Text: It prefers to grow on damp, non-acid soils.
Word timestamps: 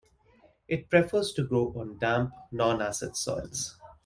It 0.67 0.89
prefers 0.89 1.31
to 1.33 1.43
grow 1.45 1.71
on 1.79 1.99
damp, 1.99 2.31
non-acid 2.51 3.15
soils. 3.15 3.77